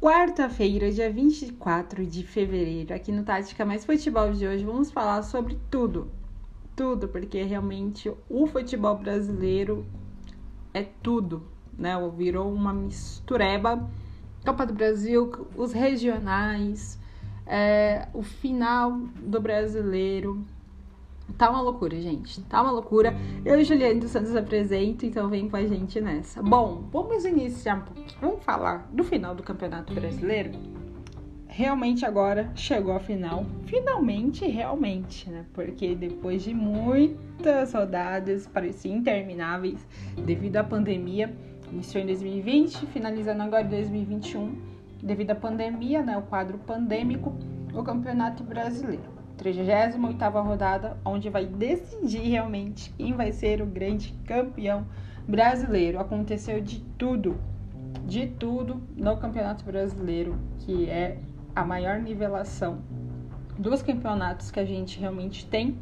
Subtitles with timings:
[0.00, 5.58] Quarta-feira, dia 24 de fevereiro, aqui no Tática Mais Futebol de hoje, vamos falar sobre
[5.70, 6.10] tudo.
[6.74, 9.84] Tudo, porque realmente o futebol brasileiro
[10.72, 11.42] é tudo,
[11.76, 11.92] né?
[12.16, 13.86] Virou uma mistureba.
[14.42, 16.98] Copa do Brasil, os regionais,
[17.46, 18.92] é, o final
[19.22, 20.42] do brasileiro,
[21.36, 22.40] Tá uma loucura, gente.
[22.42, 23.14] Tá uma loucura.
[23.44, 26.42] Eu e Juliane dos Santos apresento, então vem com a gente nessa.
[26.42, 28.08] Bom, vamos iniciar um pouquinho.
[28.20, 30.52] Vamos falar do final do Campeonato Brasileiro.
[31.48, 33.44] Realmente agora chegou a final.
[33.66, 35.44] Finalmente, realmente, né?
[35.52, 39.86] Porque depois de muitas rodadas, pareciam intermináveis,
[40.24, 41.34] devido à pandemia,
[41.72, 44.54] iniciou em 2020, finalizando agora em 2021,
[45.02, 46.16] devido à pandemia, né?
[46.16, 47.34] O quadro pandêmico,
[47.74, 49.19] o Campeonato Brasileiro.
[49.40, 54.86] 38ª rodada, onde vai decidir realmente quem vai ser o grande campeão
[55.26, 55.98] brasileiro.
[55.98, 57.36] Aconteceu de tudo,
[58.04, 61.18] de tudo no Campeonato Brasileiro, que é
[61.56, 62.78] a maior nivelação
[63.58, 65.76] dos campeonatos que a gente realmente tem,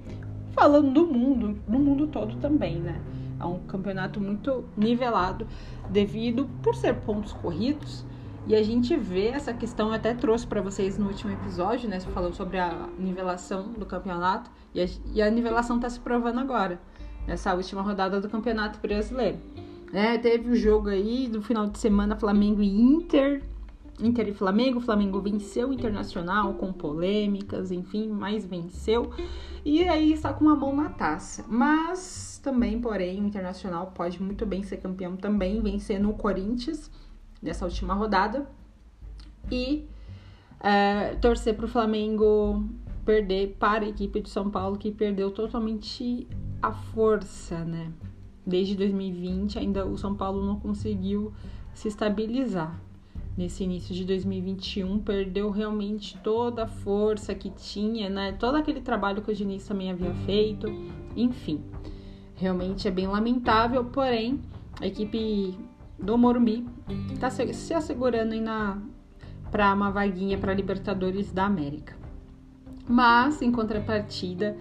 [0.53, 3.00] falando do mundo, no mundo todo também, né?
[3.41, 5.47] É um campeonato muito nivelado
[5.89, 8.05] devido por ser pontos corridos
[8.49, 12.01] e a gente vê essa questão, eu até trouxe para vocês no último episódio, né?
[12.01, 14.51] Você falou sobre a nivelação do campeonato.
[14.75, 16.81] E a, e a nivelação está se provando agora,
[17.27, 19.37] nessa última rodada do Campeonato Brasileiro.
[19.93, 23.43] É, teve o jogo aí do final de semana, Flamengo e Inter.
[24.01, 29.11] Inter e Flamengo, o Flamengo venceu o Internacional com polêmicas, enfim, mas venceu.
[29.62, 31.45] E aí está com uma mão na taça.
[31.47, 36.91] Mas também, porém, o Internacional pode muito bem ser campeão também, vencendo o Corinthians
[37.42, 38.48] nessa última rodada.
[39.50, 39.86] E
[40.61, 42.64] é, torcer para o Flamengo
[43.05, 46.28] perder para a equipe de São Paulo, que perdeu totalmente
[46.61, 47.91] a força, né?
[48.47, 51.33] Desde 2020, ainda o São Paulo não conseguiu
[51.72, 52.78] se estabilizar.
[53.36, 58.32] Nesse início de 2021, perdeu realmente toda a força que tinha, né?
[58.32, 60.66] Todo aquele trabalho que o Diniz também havia feito.
[61.16, 61.62] Enfim,
[62.34, 64.41] realmente é bem lamentável, porém,
[64.81, 65.56] a equipe
[65.98, 66.66] do Morumbi
[67.12, 68.34] está se assegurando
[69.50, 71.97] para uma vaguinha para Libertadores da América.
[72.88, 74.56] Mas, em contrapartida,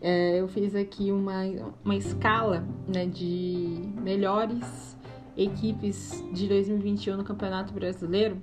[0.00, 1.42] é, eu fiz aqui uma,
[1.84, 4.96] uma escala né, de melhores
[5.36, 8.40] equipes de 2021 no Campeonato Brasileiro.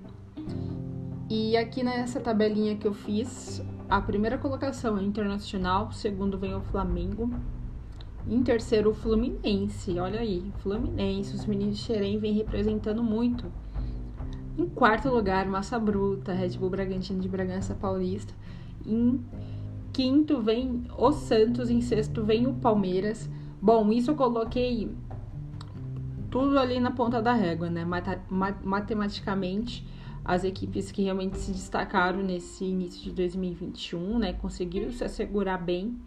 [1.30, 6.62] E aqui nessa tabelinha que eu fiz, a primeira colocação é Internacional, segundo vem o
[6.62, 7.32] Flamengo,
[8.28, 10.00] em terceiro, o Fluminense.
[10.00, 11.36] Olha aí, Fluminense.
[11.36, 13.46] Os meninos de Xerém vêm representando muito.
[14.58, 18.34] Em quarto lugar, Massa Bruta, Red Bull Bragantino de Bragança Paulista.
[18.86, 19.20] Em
[19.92, 23.30] quinto vem o Santos, em sexto vem o Palmeiras.
[23.62, 24.92] Bom, isso eu coloquei
[26.30, 27.86] tudo ali na ponta da régua, né?
[28.64, 29.88] Matematicamente,
[30.24, 34.34] as equipes que realmente se destacaram nesse início de 2021, né?
[34.34, 35.98] Conseguiram se assegurar bem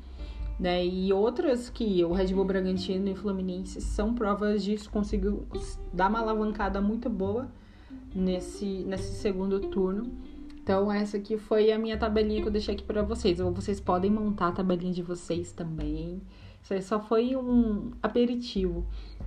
[0.59, 0.84] né?
[0.84, 5.47] E outras que o Red Bull Bragantino e o Fluminense são provas disso, conseguiu
[5.93, 7.49] dar uma alavancada muito boa
[8.15, 10.11] nesse, nesse segundo turno.
[10.62, 13.39] Então, essa aqui foi a minha tabelinha que eu deixei aqui para vocês.
[13.39, 16.21] Ou vocês podem montar a tabelinha de vocês também.
[16.61, 18.84] Isso aí só foi um aperitivo.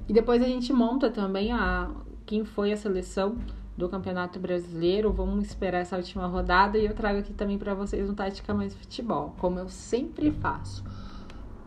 [0.08, 1.90] E depois a gente monta também a
[2.26, 3.38] quem foi a seleção
[3.78, 5.14] do Campeonato Brasileiro.
[5.14, 8.76] Vamos esperar essa última rodada e eu trago aqui também para vocês um Tática Mais
[8.76, 10.84] Futebol, como eu sempre faço.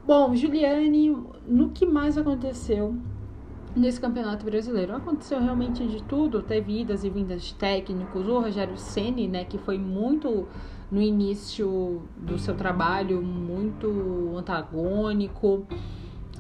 [0.05, 2.93] Bom, Juliane, no que mais aconteceu
[3.75, 4.97] nesse Campeonato Brasileiro?
[4.97, 9.59] Aconteceu realmente de tudo, teve idas e vindas de técnicos, o Rogério Ceni, né, que
[9.59, 10.49] foi muito
[10.91, 15.65] no início do seu trabalho muito antagônico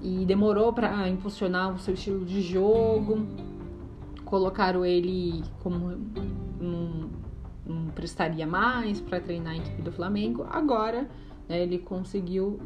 [0.02, 3.24] e demorou para impulsionar o seu estilo de jogo.
[4.24, 5.86] Colocaram ele como
[6.60, 7.08] um,
[7.64, 10.44] um prestaria mais para treinar a equipe do Flamengo.
[10.50, 11.08] Agora
[11.48, 12.58] né, ele conseguiu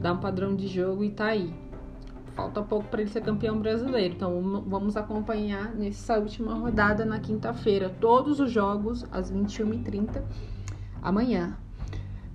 [0.00, 1.52] dar um padrão de jogo e tá aí.
[2.34, 4.14] Falta pouco para ele ser campeão brasileiro.
[4.14, 7.90] Então vamos acompanhar nessa última rodada na quinta-feira.
[8.00, 10.22] Todos os jogos às 21h30
[11.02, 11.56] amanhã.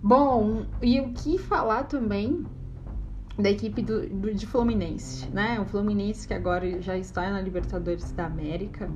[0.02, 2.46] Bom, e o que falar também
[3.38, 5.60] da equipe do, do, de Fluminense, né?
[5.60, 8.90] O Fluminense que agora já está na Libertadores da América.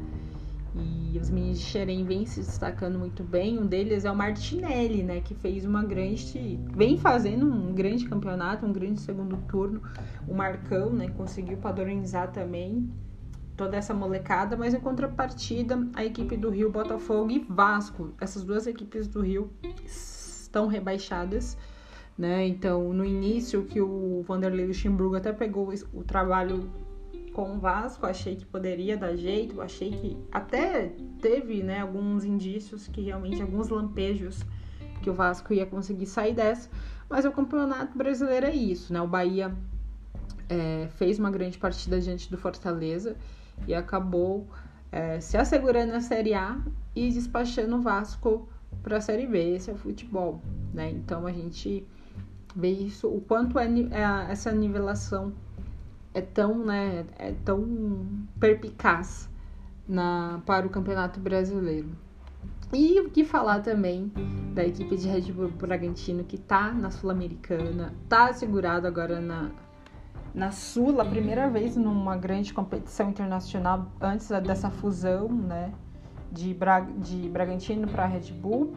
[0.75, 3.57] E os meninos de Xerém vêm se destacando muito bem.
[3.57, 5.21] Um deles é o Martinelli, né?
[5.21, 6.60] Que fez uma grande.
[6.75, 9.81] vem fazendo um grande campeonato, um grande segundo turno.
[10.27, 11.10] O Marcão, né?
[11.10, 12.89] Conseguiu padronizar também
[13.60, 18.66] toda essa molecada, mas em contrapartida, a equipe do Rio, Botafogo e Vasco, essas duas
[18.66, 19.51] equipes do Rio
[19.86, 21.57] estão rebaixadas,
[22.18, 22.48] né?
[22.48, 26.71] Então, no início que o Vanderlei Luxemburgo até pegou o trabalho
[27.31, 30.92] com o Vasco, achei que poderia dar jeito, achei que até
[31.22, 34.46] teve né, alguns indícios que realmente, alguns lampejos
[35.02, 36.70] que o Vasco ia conseguir sair dessa,
[37.10, 39.02] mas o campeonato brasileiro é isso, né?
[39.02, 39.56] O Bahia
[40.48, 43.16] é, fez uma grande partida diante do Fortaleza
[43.68, 44.48] e acabou
[44.92, 46.60] é, se assegurando na Série A
[46.96, 48.48] e despachando o Vasco
[48.84, 49.56] para a Série B.
[49.56, 50.42] Esse é o futebol,
[50.74, 50.90] né?
[50.92, 51.86] Então a gente
[52.56, 55.34] vê isso, o quanto é, é essa nivelação
[56.14, 58.08] é tão, né, é tão
[58.40, 59.30] perpicaz
[59.88, 61.90] na, para o Campeonato Brasileiro.
[62.72, 64.12] E o que falar também
[64.54, 69.50] da equipe de Red Bull Bragantino que tá na Sul-Americana, tá segurado agora na,
[70.34, 75.74] na Sul, a primeira vez numa grande competição internacional antes dessa fusão, né,
[76.32, 78.76] de, Bra de Bragantino para Red Bull.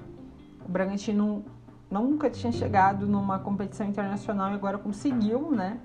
[0.65, 1.45] O Bragantino
[1.91, 5.79] nunca tinha chegado numa competição internacional e agora conseguiu, né,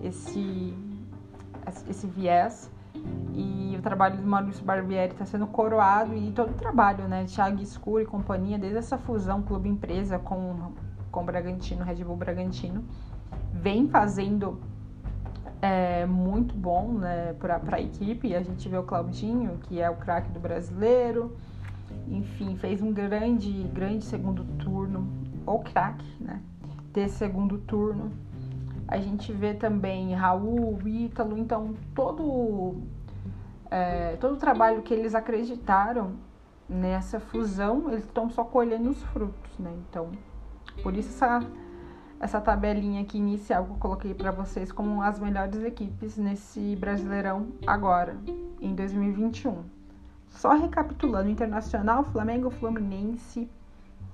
[0.00, 0.72] esse
[1.68, 2.70] esse viés.
[3.34, 7.62] E o trabalho do Maurício Barbieri está sendo coroado e todo o trabalho, né, Thiago
[7.62, 10.72] Escuro e companhia, desde essa fusão clube-empresa com,
[11.12, 12.84] com o Bragantino, Red Bull Bragantino,
[13.52, 14.60] vem fazendo
[15.62, 18.34] é, muito bom né, para a equipe.
[18.34, 21.36] A gente vê o Claudinho, que é o craque do brasileiro,
[22.08, 25.08] enfim, fez um grande, grande segundo turno,
[25.46, 26.42] ou craque, né,
[26.92, 28.10] desse segundo turno
[28.88, 32.82] a gente vê também Raul, Ítalo, então todo,
[33.70, 36.14] é, todo o trabalho que eles acreditaram
[36.66, 39.70] nessa fusão, eles estão só colhendo os frutos, né?
[39.88, 40.10] Então,
[40.82, 41.46] por isso essa,
[42.18, 47.48] essa tabelinha aqui inicial que eu coloquei para vocês como as melhores equipes nesse Brasileirão
[47.66, 48.16] agora,
[48.58, 49.64] em 2021.
[50.28, 53.50] Só recapitulando, Internacional, Flamengo, Fluminense,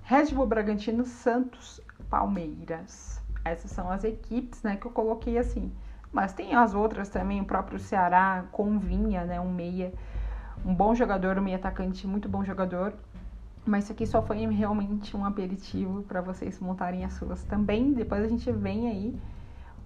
[0.03, 1.81] Red Bull Bragantino, Santos,
[2.11, 3.24] Palmeiras.
[3.45, 5.71] Essas são as equipes, né, que eu coloquei assim.
[6.13, 9.93] Mas tem as outras também, o próprio Ceará com Vinha, né, um meia,
[10.65, 12.95] um bom jogador, um meia atacante, muito bom jogador.
[13.67, 17.93] Mas isso aqui só foi realmente um aperitivo para vocês montarem as suas também.
[17.93, 19.21] Depois a gente vem aí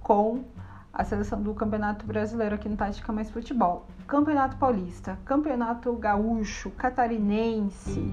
[0.02, 0.44] com
[0.93, 3.87] a seleção do Campeonato Brasileiro aqui no Tática Mais Futebol.
[4.06, 8.12] Campeonato Paulista, Campeonato Gaúcho, Catarinense,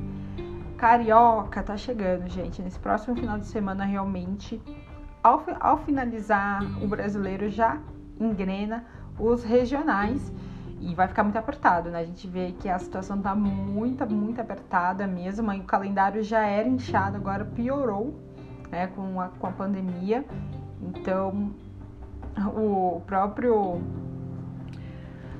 [0.77, 2.61] Carioca, tá chegando, gente.
[2.61, 4.61] Nesse próximo final de semana realmente
[5.25, 7.79] ao, ao finalizar o brasileiro já
[8.19, 8.85] engrena
[9.17, 10.31] os regionais
[10.79, 12.01] e vai ficar muito apertado, né?
[12.01, 16.45] A gente vê que a situação tá muito, muito apertada mesmo, e o calendário já
[16.45, 18.13] era inchado, agora piorou,
[18.69, 20.23] né, com a, com a pandemia.
[20.79, 21.49] Então,
[22.55, 23.81] o próprio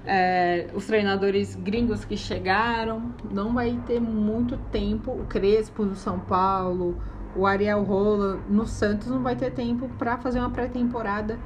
[0.03, 5.11] é, os treinadores gringos que chegaram, não vai ter muito tempo.
[5.11, 6.99] O Crespo do São Paulo,
[7.35, 11.37] o Ariel Rola no Santos não vai ter tempo para fazer uma pré-temporada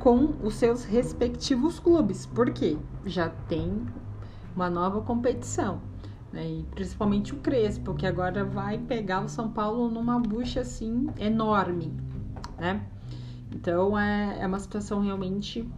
[0.00, 3.86] com os seus respectivos clubes, porque já tem
[4.54, 5.80] uma nova competição.
[6.32, 6.46] Né?
[6.46, 11.92] E principalmente o Crespo, que agora vai pegar o São Paulo numa bucha assim enorme.
[12.58, 12.82] Né?
[13.54, 15.68] Então é, é uma situação realmente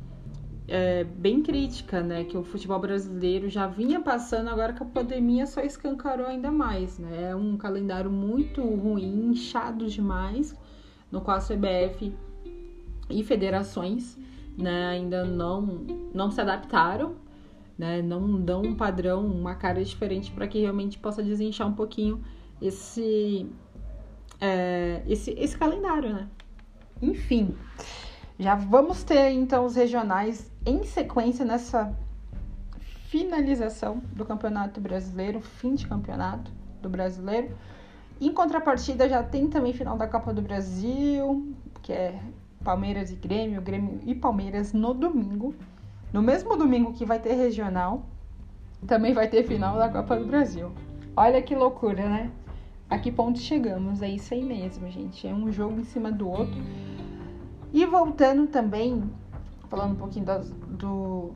[0.68, 2.24] é, bem crítica, né?
[2.24, 6.98] Que o futebol brasileiro já vinha passando, agora que a pandemia só escancarou ainda mais,
[6.98, 7.30] né?
[7.30, 10.54] É um calendário muito ruim, inchado demais,
[11.10, 12.12] no qual a CBF
[13.08, 14.18] e federações
[14.58, 17.16] né, ainda não, não se adaptaram,
[17.78, 18.02] né?
[18.02, 22.22] Não dão um padrão, uma cara diferente para que realmente possa desinchar um pouquinho
[22.60, 23.46] esse,
[24.40, 26.28] é, esse, esse calendário, né?
[27.00, 27.54] Enfim.
[28.38, 31.94] Já vamos ter então os regionais em sequência nessa
[33.08, 36.50] finalização do Campeonato Brasileiro, fim de campeonato
[36.82, 37.56] do Brasileiro.
[38.20, 42.20] Em contrapartida, já tem também final da Copa do Brasil, que é
[42.62, 45.54] Palmeiras e Grêmio, Grêmio e Palmeiras no domingo.
[46.12, 48.04] No mesmo domingo que vai ter regional,
[48.86, 50.70] também vai ter final da Copa do Brasil.
[51.16, 52.30] Olha que loucura, né?
[52.90, 54.02] A que ponto chegamos?
[54.02, 55.26] É isso aí mesmo, gente.
[55.26, 56.60] É um jogo em cima do outro.
[57.72, 59.02] E voltando também,
[59.68, 61.32] falando um pouquinho das, do,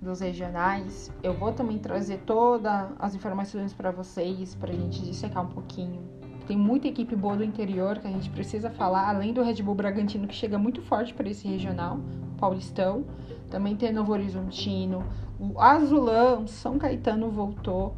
[0.00, 5.44] dos regionais, eu vou também trazer todas as informações para vocês, para a gente dissecar
[5.44, 6.00] um pouquinho.
[6.46, 9.74] Tem muita equipe boa do interior que a gente precisa falar, além do Red Bull
[9.74, 12.00] Bragantino, que chega muito forte para esse regional,
[12.38, 13.04] Paulistão.
[13.50, 15.04] Também tem Novo Horizontino,
[15.38, 17.94] o Azulão, São Caetano voltou.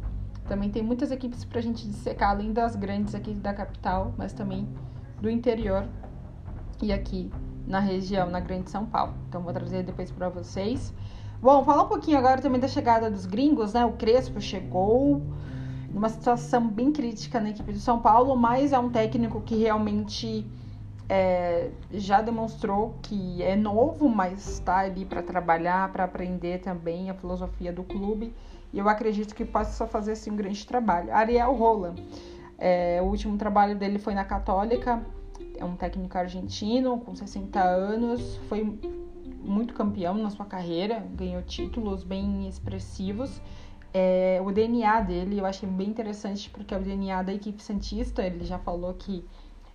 [0.47, 4.33] Também tem muitas equipes para a gente dissecar, além das grandes aqui da capital, mas
[4.33, 4.67] também
[5.21, 5.87] do interior
[6.81, 7.31] e aqui
[7.67, 9.13] na região, na Grande São Paulo.
[9.27, 10.93] Então vou trazer depois para vocês.
[11.41, 13.83] Bom, falar um pouquinho agora também da chegada dos gringos, né?
[13.85, 15.21] O Crespo chegou
[15.91, 20.45] numa situação bem crítica na equipe do São Paulo, mas é um técnico que realmente
[21.09, 27.13] é, já demonstrou que é novo, mas está ali para trabalhar, para aprender também a
[27.13, 28.33] filosofia do clube.
[28.71, 31.13] E eu acredito que possa fazer assim, um grande trabalho.
[31.13, 31.95] Ariel Roland,
[32.57, 35.05] é, o último trabalho dele foi na Católica,
[35.61, 38.63] é um técnico argentino com 60 anos, foi
[39.43, 43.39] muito campeão na sua carreira, ganhou títulos bem expressivos.
[43.93, 48.23] É, o DNA dele eu achei bem interessante porque é o DNA da equipe Santista,
[48.23, 49.23] ele já falou que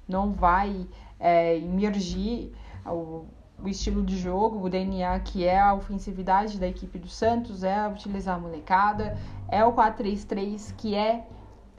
[0.09, 0.87] não vai
[1.21, 2.51] é, imergir
[2.85, 3.25] o,
[3.63, 7.87] o, estilo de jogo, o DNA que é a ofensividade da equipe do Santos, é
[7.89, 9.17] utilizar a molecada,
[9.49, 11.27] é o 4-3-3 que é,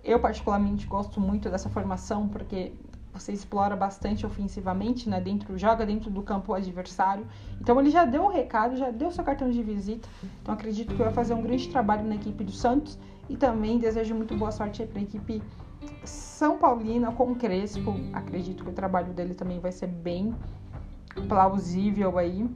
[0.04, 2.72] eu particularmente gosto muito dessa formação porque
[3.20, 5.20] você explora bastante ofensivamente, né?
[5.20, 7.26] Dentro, joga dentro do campo adversário.
[7.60, 10.08] Então ele já deu o recado, já deu seu cartão de visita.
[10.42, 12.98] Então acredito que vai fazer um grande trabalho na equipe do Santos
[13.30, 15.42] e também desejo muito boa sorte para a equipe
[16.04, 17.96] São Paulina com o Crespo.
[18.14, 20.34] Acredito que o trabalho dele também vai ser bem
[21.28, 22.50] plausível aí.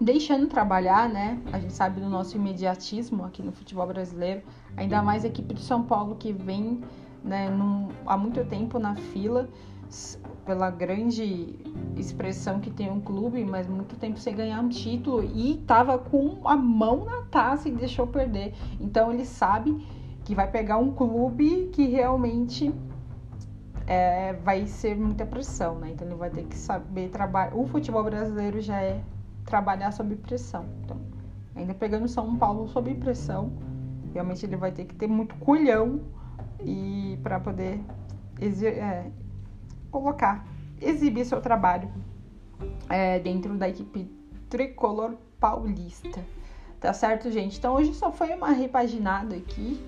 [0.00, 1.40] Deixando trabalhar, né?
[1.52, 4.42] A gente sabe do nosso imediatismo aqui no futebol brasileiro,
[4.76, 6.82] ainda mais a equipe do São Paulo que vem
[7.24, 9.48] né, num, há muito tempo na fila
[10.44, 11.58] pela grande
[11.96, 16.46] expressão que tem um clube, mas muito tempo sem ganhar um título e tava com
[16.46, 18.54] a mão na taça e deixou perder.
[18.80, 19.86] Então ele sabe
[20.24, 22.74] que vai pegar um clube que realmente
[23.86, 25.90] é, vai ser muita pressão, né?
[25.92, 27.54] Então ele vai ter que saber trabalhar.
[27.54, 29.02] O futebol brasileiro já é
[29.44, 30.64] trabalhar sob pressão.
[30.82, 30.96] Então,
[31.54, 33.52] ainda pegando São Paulo sob pressão,
[34.12, 36.00] realmente ele vai ter que ter muito culhão
[36.60, 37.80] e para poder
[38.40, 39.10] é,
[39.94, 40.44] colocar,
[40.80, 41.88] exibir seu trabalho
[42.88, 44.10] é, dentro da equipe
[44.50, 46.24] tricolor paulista.
[46.80, 47.58] Tá certo, gente?
[47.58, 49.80] Então hoje só foi uma repaginada aqui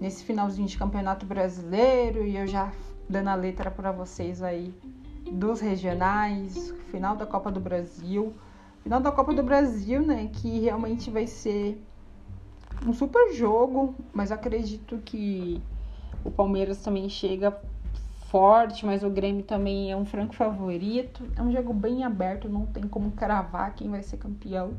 [0.00, 2.72] nesse finalzinho de campeonato brasileiro e eu já
[3.08, 4.74] dando a letra para vocês aí
[5.30, 8.32] dos regionais, final da Copa do Brasil.
[8.82, 10.30] Final da Copa do Brasil, né?
[10.32, 11.80] Que realmente vai ser
[12.86, 15.62] um super jogo, mas acredito que
[16.24, 17.56] o Palmeiras também chega
[18.32, 21.22] forte, mas o Grêmio também é um franco favorito.
[21.36, 24.72] É um jogo bem aberto, não tem como cravar quem vai ser campeão.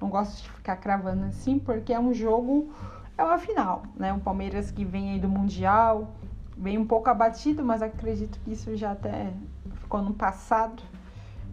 [0.00, 2.72] Não gosto de ficar cravando assim, porque é um jogo,
[3.16, 4.12] é uma final, né?
[4.12, 6.10] O Palmeiras que vem aí do Mundial,
[6.56, 9.32] vem um pouco abatido, mas acredito que isso já até
[9.74, 10.82] ficou no passado.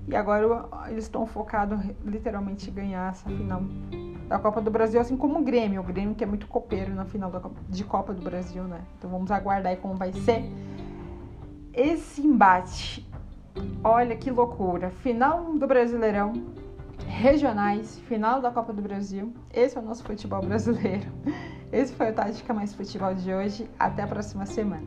[0.07, 3.61] E agora eles estão focados literalmente em ganhar essa final
[4.27, 5.81] da Copa do Brasil, assim como o Grêmio.
[5.81, 8.81] O Grêmio que é muito copeiro na final Copa, de Copa do Brasil, né?
[8.97, 10.51] Então vamos aguardar aí como vai ser
[11.75, 13.05] esse embate.
[13.83, 14.89] Olha que loucura!
[14.89, 16.33] Final do Brasileirão,
[17.07, 19.33] regionais, final da Copa do Brasil.
[19.53, 21.07] Esse é o nosso futebol brasileiro.
[21.71, 23.69] Esse foi o Tática Mais Futebol de hoje.
[23.77, 24.85] Até a próxima semana.